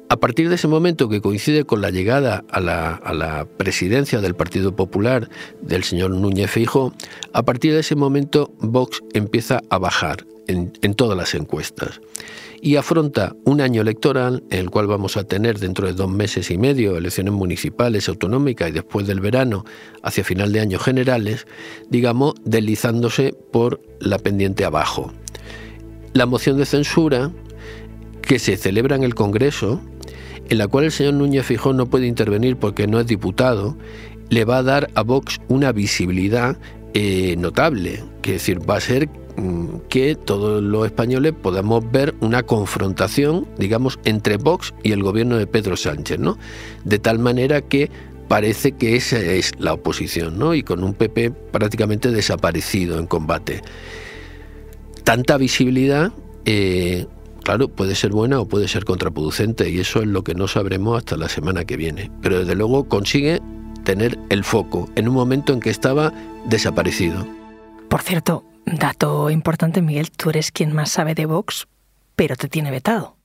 A 0.09 0.17
partir 0.17 0.47
de 0.47 0.55
ese 0.55 0.67
momento, 0.67 1.09
que 1.09 1.21
coincide 1.21 1.63
con 1.63 1.81
la 1.81 1.89
llegada 1.89 2.43
a 2.49 2.61
la, 2.61 3.47
presidencia 3.57 4.21
del 4.21 4.35
Partido 4.35 4.75
Popular 4.75 5.29
del 5.61 5.83
señor 5.83 6.11
Núñez 6.11 6.51
Feijóo, 6.51 6.93
a 7.33 7.43
partir 7.43 7.73
de 7.73 7.79
ese 7.79 7.95
momento 7.95 8.53
Vox 8.59 9.01
empieza 9.13 9.61
a 9.69 9.79
bajar 9.79 10.25
en 10.47 10.93
todas 10.93 11.17
las 11.17 11.33
encuestas 11.33 11.99
y 12.65 12.77
afronta 12.77 13.35
un 13.43 13.59
año 13.59 13.81
electoral 13.81 14.41
en 14.49 14.59
el 14.59 14.69
cual 14.69 14.87
vamos 14.87 15.17
a 15.17 15.25
tener 15.25 15.59
dentro 15.59 15.85
de 15.85 15.91
dos 15.91 16.09
meses 16.09 16.49
y 16.49 16.57
medio 16.57 16.95
elecciones 16.95 17.33
municipales, 17.33 18.07
autonómicas 18.07 18.69
y 18.69 18.71
después 18.71 19.05
del 19.05 19.19
verano, 19.19 19.65
hacia 20.01 20.23
final 20.23 20.53
de 20.53 20.61
año 20.61 20.79
generales, 20.79 21.45
digamos, 21.89 22.35
deslizándose 22.45 23.35
por 23.51 23.81
la 23.99 24.17
pendiente 24.17 24.63
abajo. 24.63 25.11
La 26.13 26.25
moción 26.25 26.57
de 26.57 26.65
censura 26.65 27.33
que 28.21 28.39
se 28.39 28.55
celebra 28.55 28.95
en 28.95 29.03
el 29.03 29.13
Congreso, 29.13 29.81
en 30.47 30.57
la 30.57 30.69
cual 30.69 30.85
el 30.85 30.93
señor 30.93 31.15
Núñez 31.15 31.45
Fijón 31.45 31.75
no 31.75 31.87
puede 31.87 32.07
intervenir 32.07 32.55
porque 32.55 32.87
no 32.87 33.01
es 33.01 33.07
diputado, 33.07 33.77
le 34.29 34.45
va 34.45 34.59
a 34.59 34.63
dar 34.63 34.89
a 34.95 35.03
Vox 35.03 35.41
una 35.49 35.73
visibilidad 35.73 36.57
eh, 36.93 37.35
notable, 37.37 38.05
que 38.21 38.35
es 38.35 38.41
decir, 38.41 38.69
va 38.69 38.77
a 38.77 38.79
ser 38.79 39.09
que 39.93 40.15
todos 40.15 40.63
los 40.63 40.87
españoles 40.87 41.33
podamos 41.39 41.83
ver 41.91 42.15
una 42.19 42.41
confrontación, 42.41 43.47
digamos, 43.59 43.99
entre 44.05 44.37
Vox 44.37 44.73
y 44.81 44.91
el 44.91 45.03
gobierno 45.03 45.37
de 45.37 45.45
Pedro 45.45 45.77
Sánchez, 45.77 46.17
¿no? 46.17 46.39
De 46.83 46.97
tal 46.97 47.19
manera 47.19 47.61
que 47.61 47.91
parece 48.27 48.71
que 48.71 48.95
esa 48.95 49.19
es 49.19 49.51
la 49.59 49.73
oposición, 49.73 50.39
¿no? 50.39 50.55
Y 50.55 50.63
con 50.63 50.83
un 50.83 50.95
PP 50.95 51.29
prácticamente 51.29 52.09
desaparecido 52.09 52.97
en 52.97 53.05
combate. 53.05 53.61
Tanta 55.03 55.37
visibilidad, 55.37 56.11
eh, 56.45 57.05
claro, 57.43 57.67
puede 57.67 57.93
ser 57.93 58.13
buena 58.13 58.39
o 58.39 58.47
puede 58.47 58.67
ser 58.67 58.85
contraproducente, 58.85 59.69
y 59.69 59.79
eso 59.79 60.01
es 60.01 60.07
lo 60.07 60.23
que 60.23 60.33
no 60.33 60.47
sabremos 60.47 60.97
hasta 60.97 61.17
la 61.17 61.29
semana 61.29 61.65
que 61.65 61.77
viene. 61.77 62.09
Pero 62.23 62.39
desde 62.39 62.55
luego 62.55 62.85
consigue 62.85 63.43
tener 63.83 64.17
el 64.29 64.43
foco 64.43 64.89
en 64.95 65.07
un 65.07 65.13
momento 65.13 65.53
en 65.53 65.59
que 65.59 65.69
estaba 65.69 66.11
desaparecido. 66.45 67.27
Por 67.89 68.01
cierto, 68.01 68.43
Dato 68.65 69.29
importante, 69.29 69.81
Miguel, 69.81 70.11
tú 70.11 70.29
eres 70.29 70.51
quien 70.51 70.73
más 70.73 70.91
sabe 70.91 71.15
de 71.15 71.25
Vox, 71.25 71.67
pero 72.15 72.35
te 72.35 72.47
tiene 72.47 72.71
vetado. 72.71 73.17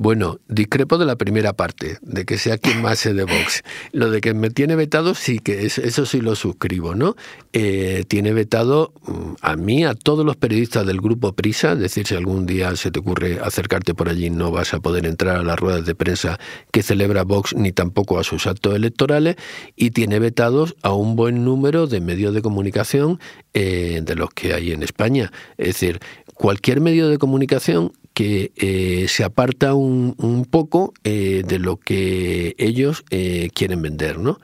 Bueno, 0.00 0.38
discrepo 0.46 0.96
de 0.96 1.06
la 1.06 1.16
primera 1.16 1.54
parte, 1.54 1.98
de 2.02 2.24
que 2.24 2.38
sea 2.38 2.56
quien 2.56 2.80
más 2.82 3.00
se 3.00 3.14
de 3.14 3.24
Vox. 3.24 3.64
Lo 3.90 4.12
de 4.12 4.20
que 4.20 4.32
me 4.32 4.48
tiene 4.48 4.76
vetado, 4.76 5.12
sí 5.12 5.40
que 5.40 5.66
eso 5.66 6.06
sí 6.06 6.20
lo 6.20 6.36
suscribo, 6.36 6.94
¿no? 6.94 7.16
Eh, 7.52 8.04
tiene 8.06 8.32
vetado 8.32 8.92
mm, 9.08 9.32
a 9.40 9.56
mí, 9.56 9.84
a 9.84 9.94
todos 9.94 10.24
los 10.24 10.36
periodistas 10.36 10.86
del 10.86 11.00
grupo 11.00 11.32
Prisa, 11.32 11.72
es 11.72 11.80
decir, 11.80 12.06
si 12.06 12.14
algún 12.14 12.46
día 12.46 12.76
se 12.76 12.92
te 12.92 13.00
ocurre 13.00 13.40
acercarte 13.42 13.92
por 13.92 14.08
allí, 14.08 14.30
no 14.30 14.52
vas 14.52 14.72
a 14.72 14.78
poder 14.78 15.04
entrar 15.04 15.38
a 15.38 15.42
las 15.42 15.58
ruedas 15.58 15.84
de 15.84 15.96
prensa 15.96 16.38
que 16.70 16.84
celebra 16.84 17.24
Vox, 17.24 17.56
ni 17.56 17.72
tampoco 17.72 18.20
a 18.20 18.22
sus 18.22 18.46
actos 18.46 18.76
electorales, 18.76 19.34
y 19.74 19.90
tiene 19.90 20.20
vetados 20.20 20.76
a 20.82 20.92
un 20.92 21.16
buen 21.16 21.44
número 21.44 21.88
de 21.88 22.00
medios 22.00 22.32
de 22.34 22.40
comunicación 22.40 23.18
eh, 23.52 24.00
de 24.04 24.14
los 24.14 24.30
que 24.30 24.54
hay 24.54 24.70
en 24.70 24.84
España. 24.84 25.32
Es 25.56 25.66
decir, 25.66 25.98
cualquier 26.34 26.80
medio 26.80 27.08
de 27.08 27.18
comunicación 27.18 27.90
que 28.18 28.50
eh, 28.56 29.06
se 29.06 29.22
aparta 29.22 29.74
un, 29.74 30.44
poco 30.50 30.92
eh, 31.04 31.44
de 31.46 31.60
lo 31.60 31.76
que 31.76 32.56
ellos 32.58 33.04
eh, 33.10 33.48
quieren 33.54 33.80
vender, 33.80 34.18
¿no? 34.18 34.40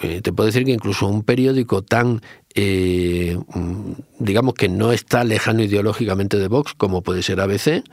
te 0.00 0.32
puedo 0.32 0.46
decir 0.46 0.64
que 0.64 0.72
incluso 0.72 1.06
un 1.06 1.22
periódico 1.22 1.82
tan, 1.82 2.22
mm, 2.56 3.92
digamos 4.18 4.54
que 4.54 4.68
no 4.68 4.90
está 4.90 5.22
lejano 5.22 5.62
ideológicamente 5.62 6.38
de 6.38 6.48
Vox, 6.48 6.74
como 6.74 7.02
puede 7.02 7.22
ser 7.22 7.40
ABC, 7.40 7.84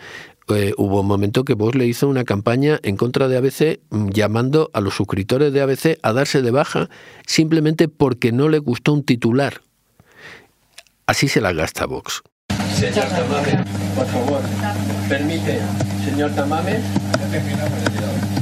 hubo 0.77 1.01
un 1.01 1.07
momento 1.07 1.45
que 1.45 1.53
Vox 1.53 1.75
le 1.75 1.85
hizo 1.85 2.07
una 2.07 2.23
campaña 2.23 2.79
en 2.81 2.97
contra 2.97 3.27
de 3.27 3.37
ABC 3.37 3.81
mm, 3.91 4.09
llamando 4.09 4.71
a 4.73 4.81
los 4.81 4.95
suscriptores 4.95 5.53
de 5.53 5.61
ABC 5.61 5.99
a 6.01 6.13
darse 6.13 6.41
de 6.41 6.49
baja 6.49 6.89
simplemente 7.27 7.89
porque 7.89 8.31
no 8.31 8.49
le 8.49 8.57
gustó 8.57 8.93
un 8.93 9.03
titular. 9.03 9.61
Así 11.05 11.27
se 11.27 11.41
la 11.41 11.53
gasta 11.53 11.85
Vox. 11.85 12.23
Señor 12.79 13.07
Tamame, 13.09 13.63
por 13.93 14.05
favor, 14.07 14.41
permite, 15.09 15.59
señor 16.05 16.31
Tamame. 16.31 16.77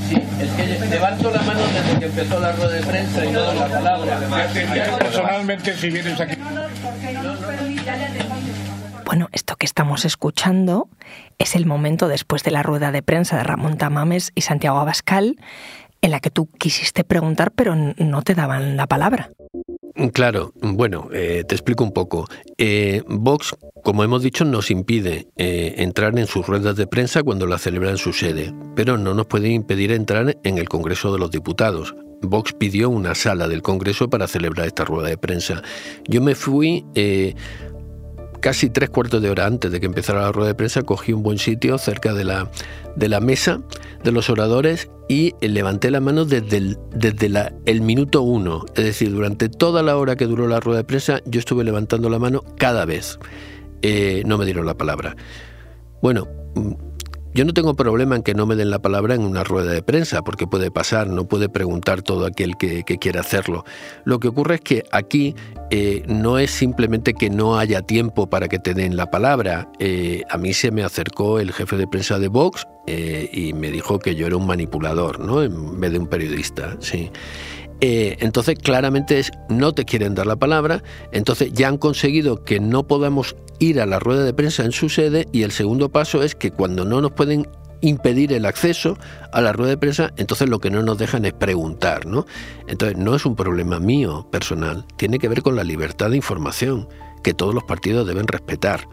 Sí, 0.07 0.15
es 0.39 0.51
que 0.51 0.87
levanto 0.89 1.31
la 1.31 1.41
mano 1.41 1.61
desde 1.73 1.99
que 1.99 2.05
empezó 2.05 2.39
la 2.39 2.51
rueda 2.51 2.69
de 2.69 2.81
prensa 2.83 3.25
y 3.25 3.31
no 3.31 3.41
doy 3.41 3.57
la 3.57 3.67
palabra. 3.67 4.19
Personalmente, 4.99 5.73
si 5.73 5.89
vienes 5.89 6.21
aquí. 6.21 6.35
Bueno, 9.05 9.27
esto 9.31 9.55
que 9.55 9.65
estamos 9.65 10.05
escuchando 10.05 10.87
es 11.39 11.55
el 11.55 11.65
momento 11.65 12.07
después 12.07 12.43
de 12.43 12.51
la 12.51 12.61
rueda 12.61 12.91
de 12.91 13.01
prensa 13.01 13.37
de 13.37 13.43
Ramón 13.43 13.77
Tamames 13.77 14.33
y 14.35 14.41
Santiago 14.41 14.77
Abascal, 14.77 15.37
en 16.03 16.11
la 16.11 16.19
que 16.19 16.29
tú 16.29 16.47
quisiste 16.59 17.03
preguntar, 17.03 17.49
pero 17.49 17.75
no 17.75 18.21
te 18.21 18.35
daban 18.35 18.77
la 18.77 18.85
palabra. 18.85 19.31
Claro, 20.13 20.53
bueno, 20.61 21.09
eh, 21.11 21.43
te 21.47 21.55
explico 21.55 21.83
un 21.83 21.91
poco. 21.91 22.27
Eh, 22.59 23.01
Vox, 23.07 23.55
como 23.83 24.03
hemos 24.03 24.21
dicho, 24.21 24.45
nos 24.45 24.69
impide 24.69 25.27
eh, 25.37 25.73
entrar 25.77 26.17
en 26.19 26.27
sus 26.27 26.45
ruedas 26.45 26.75
de 26.75 26.85
prensa 26.85 27.23
cuando 27.23 27.47
la 27.47 27.57
celebra 27.57 27.89
en 27.89 27.97
su 27.97 28.13
sede, 28.13 28.53
pero 28.75 28.99
no 28.99 29.15
nos 29.15 29.25
puede 29.25 29.49
impedir 29.49 29.91
entrar 29.91 30.37
en 30.43 30.57
el 30.59 30.69
Congreso 30.69 31.11
de 31.11 31.17
los 31.17 31.31
Diputados. 31.31 31.95
Vox 32.21 32.53
pidió 32.53 32.91
una 32.91 33.15
sala 33.15 33.47
del 33.47 33.63
Congreso 33.63 34.07
para 34.07 34.27
celebrar 34.27 34.67
esta 34.67 34.85
rueda 34.85 35.09
de 35.09 35.17
prensa. 35.17 35.63
Yo 36.07 36.21
me 36.21 36.35
fui 36.35 36.85
casi 38.39 38.69
tres 38.69 38.89
cuartos 38.89 39.21
de 39.21 39.29
hora 39.29 39.45
antes 39.45 39.71
de 39.71 39.79
que 39.79 39.85
empezara 39.85 40.21
la 40.21 40.31
rueda 40.31 40.49
de 40.49 40.55
prensa, 40.55 40.83
cogí 40.83 41.13
un 41.13 41.23
buen 41.23 41.37
sitio 41.37 41.77
cerca 41.77 42.13
de 42.13 42.23
la, 42.23 42.49
de 42.95 43.09
la 43.09 43.19
mesa 43.19 43.61
de 44.03 44.11
los 44.11 44.29
oradores 44.29 44.89
y 45.07 45.33
levanté 45.41 45.91
la 45.91 46.01
mano 46.01 46.25
desde, 46.25 46.57
el, 46.57 46.77
desde 46.91 47.29
la, 47.29 47.53
el 47.65 47.81
minuto 47.81 48.21
uno. 48.21 48.65
Es 48.75 48.83
decir, 48.83 49.11
durante 49.11 49.49
toda 49.49 49.83
la 49.83 49.97
hora 49.97 50.15
que 50.15 50.25
duró 50.25 50.47
la 50.47 50.59
rueda 50.59 50.79
de 50.79 50.83
prensa, 50.83 51.21
yo 51.25 51.39
estuve 51.39 51.63
levantando 51.63 52.09
la 52.09 52.19
mano 52.19 52.43
cada 52.57 52.85
vez. 52.85 53.19
Eh, 53.81 54.23
no 54.25 54.37
me 54.37 54.45
dieron 54.45 54.65
la 54.65 54.75
palabra. 54.75 55.15
Bueno, 56.01 56.27
yo 57.37 57.45
no 57.45 57.53
tengo 57.53 57.75
problema 57.75 58.15
en 58.15 58.23
que 58.23 58.33
no 58.33 58.47
me 58.47 58.55
den 58.55 58.71
la 58.71 58.79
palabra 58.79 59.13
en 59.13 59.21
una 59.21 59.43
rueda 59.43 59.71
de 59.71 59.83
prensa, 59.83 60.23
porque 60.23 60.47
puede 60.47 60.71
pasar, 60.71 61.05
no 61.07 61.25
puede 61.25 61.49
preguntar 61.49 62.01
todo 62.01 62.25
aquel 62.25 62.57
que, 62.57 62.83
quiera 62.83 63.21
hacerlo. 63.21 63.63
Lo 64.05 64.19
que 64.19 64.29
ocurre 64.29 64.55
es 64.55 64.61
que 64.61 64.83
aquí 64.91 65.35
eh, 65.69 66.01
no 66.07 66.39
es 66.39 66.49
simplemente 66.49 67.13
que 67.13 67.29
no 67.29 67.59
haya 67.59 67.83
tiempo 67.83 68.25
para 68.27 68.47
que 68.47 68.57
te 68.57 68.73
den 68.73 68.97
la 68.97 69.11
palabra. 69.11 69.69
Eh, 69.77 70.23
a 70.31 70.37
mí 70.39 70.51
se 70.51 70.71
me 70.71 70.83
acercó 70.83 71.39
el 71.39 71.51
jefe 71.53 71.77
de 71.77 71.85
prensa 71.85 72.17
de 72.17 72.27
Vox 72.27 72.65
eh, 72.87 73.29
y 73.31 73.53
me 73.53 73.69
dijo 73.69 73.99
que 73.99 74.15
yo 74.15 74.25
era 74.25 74.35
un 74.35 74.47
manipulador, 74.47 75.19
¿no? 75.19 75.43
En 75.43 75.79
vez 75.79 75.91
de 75.91 75.99
un 75.99 76.07
periodista, 76.07 76.75
sí. 76.79 77.11
Eh, 77.81 78.17
entonces, 78.19 78.57
claramente 78.57 79.19
es, 79.19 79.31
no 79.49 79.73
te 79.73 79.85
quieren 79.85 80.15
dar 80.15 80.25
la 80.25 80.35
palabra, 80.35 80.83
entonces 81.11 81.53
ya 81.53 81.67
han 81.67 81.77
conseguido 81.77 82.43
que 82.43 82.59
no 82.59 82.87
podamos 82.87 83.35
ir 83.59 83.81
a 83.81 83.85
la 83.85 83.99
rueda 83.99 84.23
de 84.23 84.33
prensa 84.33 84.63
en 84.63 84.71
su 84.71 84.89
sede 84.89 85.27
y 85.31 85.43
el 85.43 85.51
segundo 85.51 85.89
paso 85.89 86.23
es 86.23 86.35
que 86.35 86.51
cuando 86.51 86.85
no 86.85 87.01
nos 87.01 87.11
pueden 87.11 87.47
impedir 87.81 88.33
el 88.33 88.45
acceso 88.45 88.97
a 89.31 89.41
la 89.41 89.53
rueda 89.53 89.71
de 89.71 89.77
prensa, 89.77 90.11
entonces 90.17 90.49
lo 90.49 90.59
que 90.59 90.71
no 90.71 90.81
nos 90.81 90.97
dejan 90.97 91.25
es 91.25 91.33
preguntar, 91.33 92.05
¿no? 92.05 92.25
Entonces 92.67 92.97
no 92.97 93.15
es 93.15 93.25
un 93.25 93.35
problema 93.35 93.79
mío 93.79 94.27
personal, 94.31 94.85
tiene 94.97 95.19
que 95.19 95.27
ver 95.27 95.41
con 95.41 95.55
la 95.55 95.63
libertad 95.63 96.09
de 96.09 96.17
información 96.17 96.87
que 97.23 97.33
todos 97.33 97.53
los 97.53 97.63
partidos 97.63 98.07
deben 98.07 98.27
respetar 98.27 98.87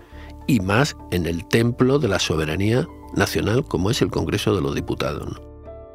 y 0.46 0.60
más 0.60 0.96
en 1.10 1.26
el 1.26 1.46
templo 1.46 1.98
de 1.98 2.08
la 2.08 2.18
soberanía 2.18 2.86
nacional 3.14 3.64
como 3.64 3.90
es 3.90 4.02
el 4.02 4.10
Congreso 4.10 4.54
de 4.54 4.62
los 4.62 4.74
Diputados. 4.74 5.40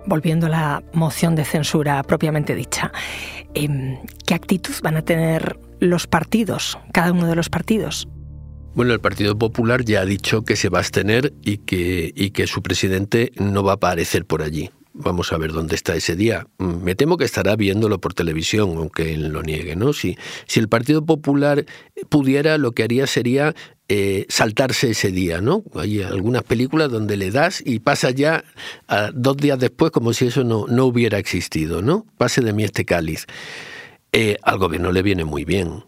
Volviendo 0.05 0.47
a 0.47 0.49
la 0.49 0.83
moción 0.93 1.35
de 1.35 1.45
censura 1.45 2.03
propiamente 2.03 2.55
dicha, 2.55 2.91
em, 3.53 3.97
¿qué 4.25 4.33
actitud 4.33 4.73
van 4.81 4.97
a 4.97 5.01
tener 5.01 5.59
los 5.79 6.07
partidos, 6.07 6.77
cada 6.91 7.11
uno 7.11 7.27
de 7.27 7.35
los 7.35 7.49
partidos? 7.49 8.07
Bueno, 8.75 8.93
el 8.93 9.01
Partido 9.01 9.37
Popular 9.37 9.83
ya 9.83 10.01
ha 10.01 10.05
dicho 10.05 10.43
que 10.43 10.55
se 10.55 10.69
va 10.69 10.77
a 10.77 10.81
abstener 10.81 11.33
y 11.43 11.57
que, 11.57 12.13
y 12.15 12.31
que 12.31 12.47
su 12.47 12.61
presidente 12.61 13.31
no 13.37 13.63
va 13.63 13.73
a 13.73 13.75
aparecer 13.75 14.25
por 14.25 14.41
allí. 14.41 14.69
Vamos 15.01 15.31
a 15.31 15.37
ver 15.37 15.53
dónde 15.53 15.75
está 15.75 15.95
ese 15.95 16.17
día. 16.17 16.45
Me 16.57 16.93
temo 16.93 17.15
que 17.15 17.23
estará 17.23 17.55
viéndolo 17.55 18.01
por 18.01 18.13
televisión, 18.13 18.73
aunque 18.75 19.13
él 19.13 19.29
lo 19.29 19.41
niegue, 19.43 19.77
¿no? 19.77 19.93
Si, 19.93 20.17
si 20.45 20.59
el 20.59 20.67
Partido 20.67 21.05
Popular 21.05 21.65
pudiera, 22.09 22.57
lo 22.57 22.73
que 22.73 22.83
haría 22.83 23.07
sería 23.07 23.55
eh, 23.87 24.25
saltarse 24.27 24.89
ese 24.89 25.11
día, 25.11 25.39
¿no? 25.39 25.63
Hay 25.73 26.01
algunas 26.01 26.43
películas 26.43 26.91
donde 26.91 27.15
le 27.15 27.31
das 27.31 27.63
y 27.65 27.79
pasa 27.79 28.11
ya 28.11 28.43
dos 29.13 29.37
días 29.37 29.57
después 29.57 29.91
como 29.91 30.11
si 30.11 30.27
eso 30.27 30.43
no, 30.43 30.65
no 30.67 30.83
hubiera 30.85 31.17
existido, 31.17 31.81
¿no? 31.81 32.05
Pase 32.17 32.41
de 32.41 32.51
mí 32.51 32.65
este 32.65 32.83
cáliz. 32.83 33.25
Eh, 34.11 34.35
al 34.43 34.57
gobierno 34.57 34.91
le 34.91 35.01
viene 35.01 35.23
muy 35.23 35.45
bien. 35.45 35.85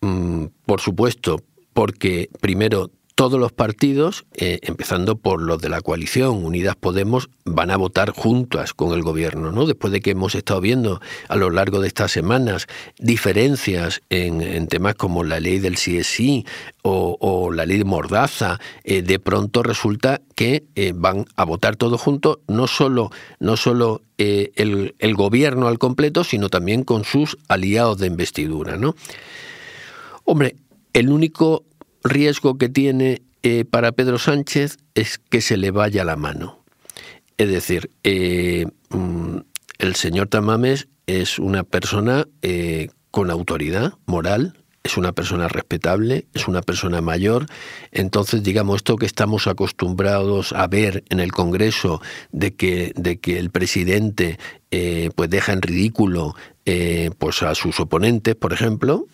Mm, 0.00 0.46
por 0.66 0.80
supuesto, 0.80 1.40
porque 1.72 2.30
primero 2.40 2.90
todos 3.14 3.38
los 3.38 3.52
partidos, 3.52 4.24
eh, 4.34 4.58
empezando 4.62 5.16
por 5.16 5.40
los 5.40 5.60
de 5.60 5.68
la 5.68 5.80
coalición 5.80 6.44
Unidas 6.44 6.74
Podemos, 6.74 7.30
van 7.44 7.70
a 7.70 7.76
votar 7.76 8.10
juntas 8.10 8.74
con 8.74 8.92
el 8.92 9.02
gobierno, 9.02 9.52
¿no? 9.52 9.66
Después 9.66 9.92
de 9.92 10.00
que 10.00 10.10
hemos 10.10 10.34
estado 10.34 10.60
viendo 10.60 11.00
a 11.28 11.36
lo 11.36 11.50
largo 11.50 11.80
de 11.80 11.86
estas 11.86 12.10
semanas 12.10 12.66
diferencias 12.98 14.02
en, 14.10 14.66
temas 14.66 14.96
como 14.96 15.22
la 15.22 15.38
ley 15.38 15.60
del 15.60 15.76
CSI 15.76 16.44
o, 16.82 17.52
la 17.52 17.66
ley 17.66 17.78
de 17.78 17.84
Mordaza, 17.84 18.58
eh, 18.82 19.02
de 19.02 19.18
pronto 19.20 19.62
resulta 19.62 20.20
que 20.34 20.64
eh, 20.74 20.92
van 20.94 21.26
a 21.36 21.44
votar 21.44 21.76
todos 21.76 22.00
juntos, 22.00 22.38
no 22.48 22.66
solo, 22.66 23.10
no 23.38 23.56
solo 23.56 24.02
el, 24.18 24.94
el, 24.98 25.14
gobierno 25.14 25.68
al 25.68 25.78
completo, 25.78 26.24
sino 26.24 26.48
también 26.48 26.84
con 26.84 27.04
sus 27.04 27.38
aliados 27.48 27.98
de 27.98 28.08
investidura, 28.08 28.76
¿no? 28.76 28.94
Hombre, 30.24 30.56
el 30.92 31.10
único 31.10 31.64
riesgo 32.04 32.58
que 32.58 32.68
tiene 32.68 33.22
eh, 33.42 33.64
para 33.64 33.92
Pedro 33.92 34.18
Sánchez 34.18 34.76
es 34.94 35.18
que 35.18 35.40
se 35.40 35.56
le 35.56 35.70
vaya 35.70 36.04
la 36.04 36.16
mano. 36.16 36.60
Es 37.38 37.48
decir, 37.48 37.90
eh, 38.04 38.66
mm, 38.90 39.38
el 39.78 39.94
señor 39.96 40.28
Tamames 40.28 40.86
es 41.06 41.38
una 41.38 41.64
persona 41.64 42.26
eh, 42.42 42.88
con 43.10 43.30
autoridad 43.30 43.94
moral, 44.06 44.54
es 44.82 44.98
una 44.98 45.12
persona 45.12 45.48
respetable, 45.48 46.26
es 46.34 46.46
una 46.46 46.60
persona 46.60 47.00
mayor. 47.00 47.46
Entonces, 47.90 48.42
digamos, 48.42 48.76
esto 48.76 48.96
que 48.96 49.06
estamos 49.06 49.46
acostumbrados 49.46 50.52
a 50.52 50.66
ver 50.66 51.04
en 51.08 51.20
el 51.20 51.32
Congreso 51.32 52.02
de 52.32 52.54
que, 52.54 52.92
de 52.94 53.18
que 53.18 53.38
el 53.38 53.50
presidente 53.50 54.38
pues 55.14 55.30
deja 55.30 55.52
en 55.52 55.62
ridículo 55.62 56.34
pues 57.18 57.42
a 57.44 57.54
sus 57.54 57.78
oponentes, 57.78 58.34
por 58.34 58.52
ejemplo, 58.52 59.06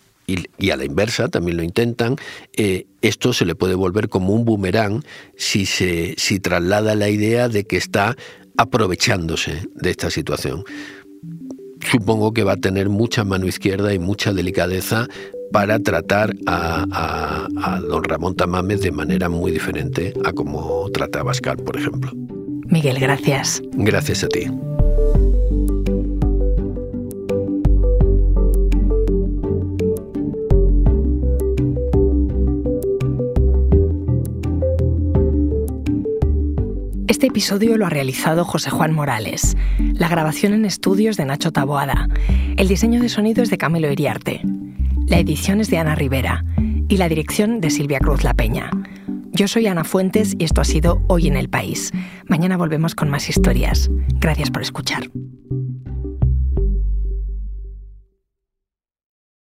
y, 0.57 0.69
a 0.69 0.77
la 0.77 0.85
inversa 0.85 1.27
también 1.27 1.57
lo 1.57 1.63
intentan, 1.63 2.15
eh, 2.55 2.85
esto 3.01 3.33
se 3.33 3.45
le 3.45 3.55
puede 3.55 3.75
volver 3.75 4.09
como 4.09 4.33
un 4.33 4.45
boomerang 4.45 5.03
si 5.35 5.65
se 5.65 6.15
si 6.17 6.39
traslada 6.39 6.95
la 6.95 7.09
idea 7.09 7.49
de 7.49 7.65
que 7.65 7.77
está 7.77 8.15
aprovechándose 8.57 9.67
de 9.75 9.89
esta 9.89 10.09
situación. 10.09 10.63
Supongo 11.89 12.31
que 12.33 12.43
va 12.43 12.53
a 12.53 12.57
tener 12.57 12.89
mucha 12.89 13.23
mano 13.23 13.47
izquierda 13.47 13.93
y 13.93 13.99
mucha 13.99 14.33
delicadeza 14.33 15.07
para 15.51 15.79
tratar 15.79 16.33
a, 16.45 16.85
a, 16.91 17.79
don 17.81 18.03
Ramón 18.03 18.35
Tamames 18.35 18.81
de 18.81 18.91
manera 18.91 19.29
muy 19.29 19.51
diferente 19.51 20.13
a 20.23 20.31
como 20.31 20.89
trata 20.91 21.21
a 21.21 21.23
Bascar, 21.23 21.57
por 21.57 21.77
ejemplo. 21.77 22.11
Miguel, 22.67 22.99
gracias. 22.99 23.61
Gracias 23.73 24.23
a 24.23 24.27
ti. 24.27 24.47
Este 37.21 37.29
episodio 37.29 37.77
lo 37.77 37.85
ha 37.85 37.91
realizado 37.91 38.43
José 38.43 38.71
Juan 38.71 38.93
Morales, 38.93 39.55
la 39.77 40.07
grabación 40.07 40.53
en 40.53 40.65
estudios 40.65 41.17
de 41.17 41.25
Nacho 41.25 41.51
Taboada, 41.51 42.07
el 42.57 42.67
diseño 42.67 42.99
de 42.99 43.09
sonido 43.09 43.43
es 43.43 43.51
de 43.51 43.59
Camilo 43.59 43.91
Iriarte, 43.91 44.41
la 45.05 45.19
edición 45.19 45.61
es 45.61 45.69
de 45.69 45.77
Ana 45.77 45.93
Rivera 45.93 46.43
y 46.89 46.97
la 46.97 47.07
dirección 47.09 47.61
de 47.61 47.69
Silvia 47.69 47.99
Cruz 47.99 48.23
La 48.23 48.33
Peña. 48.33 48.71
Yo 49.33 49.47
soy 49.47 49.67
Ana 49.67 49.83
Fuentes 49.83 50.33
y 50.39 50.45
esto 50.45 50.61
ha 50.61 50.65
sido 50.65 51.03
Hoy 51.09 51.27
en 51.27 51.37
el 51.37 51.47
País. 51.47 51.91
Mañana 52.27 52.57
volvemos 52.57 52.95
con 52.95 53.11
más 53.11 53.29
historias. 53.29 53.91
Gracias 54.19 54.49
por 54.49 54.63
escuchar. 54.63 55.03